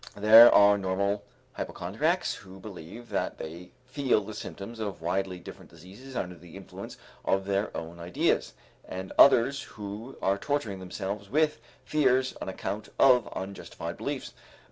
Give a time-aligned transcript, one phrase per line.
[0.17, 1.23] There are normal
[1.53, 6.97] hypochondriacs who believe that they feel the symptoms of widely different diseases under the influence
[7.23, 8.53] of their own ideas,
[8.83, 14.33] and others who are torturing themselves with fears on account of unjustified beliefs.